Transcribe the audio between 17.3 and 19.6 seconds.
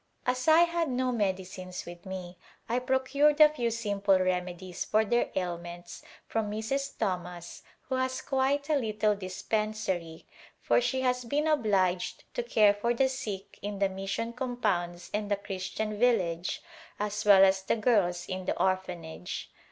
as the girls in the Orphanage.